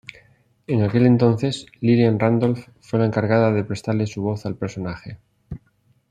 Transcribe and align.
En 0.65 0.81
aquel 0.81 1.05
entonces, 1.05 1.67
Lillian 1.79 2.17
Randolph 2.17 2.67
fue 2.79 2.97
la 2.97 3.05
encargada 3.05 3.51
de 3.51 3.63
prestarle 3.63 4.07
su 4.07 4.23
voz 4.23 4.47
al 4.47 4.55
personaje. 4.55 5.19